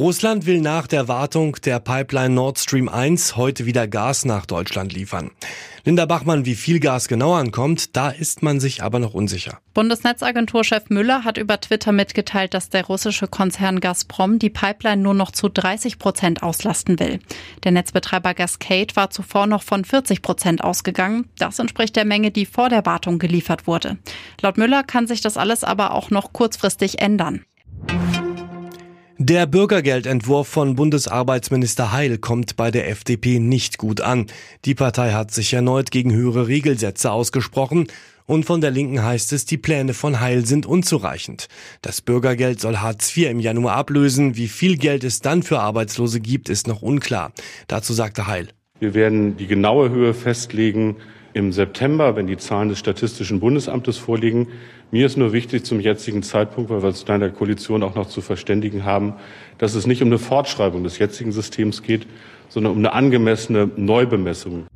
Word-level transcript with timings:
Russland 0.00 0.46
will 0.46 0.60
nach 0.60 0.86
der 0.86 1.08
Wartung 1.08 1.56
der 1.64 1.80
Pipeline 1.80 2.32
Nord 2.32 2.60
Stream 2.60 2.88
1 2.88 3.34
heute 3.34 3.66
wieder 3.66 3.88
Gas 3.88 4.24
nach 4.24 4.46
Deutschland 4.46 4.92
liefern. 4.92 5.32
Linda 5.84 6.06
Bachmann, 6.06 6.44
wie 6.44 6.54
viel 6.54 6.78
Gas 6.78 7.08
genau 7.08 7.34
ankommt, 7.34 7.96
da 7.96 8.10
ist 8.10 8.40
man 8.40 8.60
sich 8.60 8.84
aber 8.84 9.00
noch 9.00 9.12
unsicher. 9.12 9.58
Bundesnetzagenturchef 9.74 10.88
Müller 10.90 11.24
hat 11.24 11.36
über 11.36 11.60
Twitter 11.60 11.90
mitgeteilt, 11.90 12.54
dass 12.54 12.68
der 12.68 12.86
russische 12.86 13.26
Konzern 13.26 13.80
Gazprom 13.80 14.38
die 14.38 14.50
Pipeline 14.50 15.02
nur 15.02 15.14
noch 15.14 15.32
zu 15.32 15.48
30 15.48 15.98
Prozent 15.98 16.44
auslasten 16.44 17.00
will. 17.00 17.18
Der 17.64 17.72
Netzbetreiber 17.72 18.34
Gascade 18.34 18.94
war 18.94 19.10
zuvor 19.10 19.48
noch 19.48 19.64
von 19.64 19.84
40 19.84 20.22
Prozent 20.22 20.62
ausgegangen. 20.62 21.28
Das 21.38 21.58
entspricht 21.58 21.96
der 21.96 22.04
Menge, 22.04 22.30
die 22.30 22.46
vor 22.46 22.68
der 22.68 22.86
Wartung 22.86 23.18
geliefert 23.18 23.66
wurde. 23.66 23.98
Laut 24.42 24.58
Müller 24.58 24.84
kann 24.84 25.08
sich 25.08 25.22
das 25.22 25.36
alles 25.36 25.64
aber 25.64 25.92
auch 25.92 26.10
noch 26.10 26.32
kurzfristig 26.32 27.00
ändern. 27.00 27.44
Der 29.20 29.46
Bürgergeldentwurf 29.46 30.46
von 30.46 30.76
Bundesarbeitsminister 30.76 31.90
Heil 31.90 32.18
kommt 32.18 32.54
bei 32.54 32.70
der 32.70 32.88
FDP 32.88 33.40
nicht 33.40 33.76
gut 33.76 34.00
an. 34.00 34.26
Die 34.64 34.76
Partei 34.76 35.10
hat 35.10 35.32
sich 35.32 35.52
erneut 35.52 35.90
gegen 35.90 36.12
höhere 36.12 36.46
Regelsätze 36.46 37.10
ausgesprochen 37.10 37.88
und 38.26 38.44
von 38.44 38.60
der 38.60 38.70
Linken 38.70 39.02
heißt 39.02 39.32
es, 39.32 39.44
die 39.44 39.56
Pläne 39.56 39.92
von 39.92 40.20
Heil 40.20 40.46
sind 40.46 40.66
unzureichend. 40.66 41.48
Das 41.82 42.00
Bürgergeld 42.00 42.60
soll 42.60 42.76
Hartz 42.76 43.16
IV 43.16 43.28
im 43.28 43.40
Januar 43.40 43.74
ablösen. 43.74 44.36
Wie 44.36 44.46
viel 44.46 44.76
Geld 44.76 45.02
es 45.02 45.18
dann 45.20 45.42
für 45.42 45.58
Arbeitslose 45.58 46.20
gibt, 46.20 46.48
ist 46.48 46.68
noch 46.68 46.82
unklar. 46.82 47.32
Dazu 47.66 47.94
sagte 47.94 48.28
Heil. 48.28 48.50
Wir 48.78 48.94
werden 48.94 49.36
die 49.36 49.48
genaue 49.48 49.90
Höhe 49.90 50.14
festlegen 50.14 50.94
im 51.38 51.52
September, 51.52 52.16
wenn 52.16 52.26
die 52.26 52.36
Zahlen 52.36 52.68
des 52.68 52.80
Statistischen 52.80 53.38
Bundesamtes 53.38 53.96
vorliegen. 53.96 54.48
Mir 54.90 55.06
ist 55.06 55.16
nur 55.16 55.32
wichtig 55.32 55.64
zum 55.64 55.78
jetzigen 55.78 56.24
Zeitpunkt, 56.24 56.68
weil 56.68 56.82
wir 56.82 56.88
uns 56.88 57.04
in 57.04 57.20
der 57.20 57.30
Koalition 57.30 57.84
auch 57.84 57.94
noch 57.94 58.08
zu 58.08 58.20
verständigen 58.20 58.84
haben, 58.84 59.14
dass 59.56 59.74
es 59.74 59.86
nicht 59.86 60.02
um 60.02 60.08
eine 60.08 60.18
Fortschreibung 60.18 60.82
des 60.82 60.98
jetzigen 60.98 61.30
Systems 61.30 61.82
geht, 61.82 62.06
sondern 62.48 62.72
um 62.72 62.78
eine 62.78 62.92
angemessene 62.92 63.70
Neubemessung. 63.76 64.66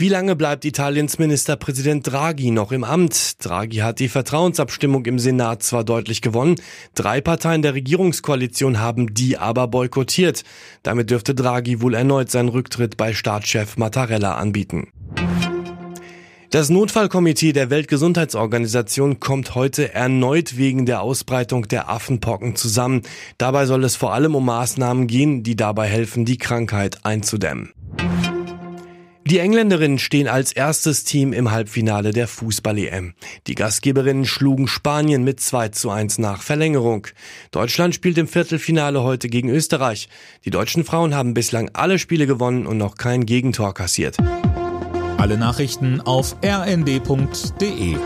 Wie 0.00 0.08
lange 0.08 0.34
bleibt 0.34 0.64
Italiens 0.64 1.18
Ministerpräsident 1.18 2.10
Draghi 2.10 2.50
noch 2.50 2.72
im 2.72 2.84
Amt? 2.84 3.44
Draghi 3.44 3.80
hat 3.80 3.98
die 3.98 4.08
Vertrauensabstimmung 4.08 5.04
im 5.04 5.18
Senat 5.18 5.62
zwar 5.62 5.84
deutlich 5.84 6.22
gewonnen, 6.22 6.54
drei 6.94 7.20
Parteien 7.20 7.60
der 7.60 7.74
Regierungskoalition 7.74 8.80
haben 8.80 9.12
die 9.12 9.36
aber 9.36 9.68
boykottiert. 9.68 10.42
Damit 10.82 11.10
dürfte 11.10 11.34
Draghi 11.34 11.82
wohl 11.82 11.92
erneut 11.92 12.30
seinen 12.30 12.48
Rücktritt 12.48 12.96
bei 12.96 13.12
Staatschef 13.12 13.76
Mattarella 13.76 14.36
anbieten. 14.36 14.88
Das 16.48 16.70
Notfallkomitee 16.70 17.52
der 17.52 17.68
Weltgesundheitsorganisation 17.68 19.20
kommt 19.20 19.54
heute 19.54 19.92
erneut 19.92 20.56
wegen 20.56 20.86
der 20.86 21.02
Ausbreitung 21.02 21.68
der 21.68 21.90
Affenpocken 21.90 22.56
zusammen. 22.56 23.02
Dabei 23.36 23.66
soll 23.66 23.84
es 23.84 23.96
vor 23.96 24.14
allem 24.14 24.34
um 24.34 24.46
Maßnahmen 24.46 25.08
gehen, 25.08 25.42
die 25.42 25.56
dabei 25.56 25.88
helfen, 25.88 26.24
die 26.24 26.38
Krankheit 26.38 27.04
einzudämmen. 27.04 27.74
Die 29.30 29.38
Engländerinnen 29.38 30.00
stehen 30.00 30.26
als 30.26 30.50
erstes 30.50 31.04
Team 31.04 31.32
im 31.32 31.52
Halbfinale 31.52 32.10
der 32.10 32.26
Fußball-EM. 32.26 33.14
Die 33.46 33.54
Gastgeberinnen 33.54 34.24
schlugen 34.24 34.66
Spanien 34.66 35.22
mit 35.22 35.38
2 35.38 35.68
zu 35.68 35.88
1 35.88 36.18
nach 36.18 36.42
Verlängerung. 36.42 37.06
Deutschland 37.52 37.94
spielt 37.94 38.18
im 38.18 38.26
Viertelfinale 38.26 39.04
heute 39.04 39.28
gegen 39.28 39.48
Österreich. 39.48 40.08
Die 40.44 40.50
deutschen 40.50 40.82
Frauen 40.82 41.14
haben 41.14 41.32
bislang 41.32 41.70
alle 41.74 42.00
Spiele 42.00 42.26
gewonnen 42.26 42.66
und 42.66 42.76
noch 42.76 42.96
kein 42.96 43.24
Gegentor 43.24 43.72
kassiert. 43.72 44.16
Alle 45.16 45.38
Nachrichten 45.38 46.00
auf 46.00 46.34
rnd.de 46.44 47.98